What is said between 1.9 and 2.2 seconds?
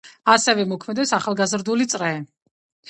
წრე.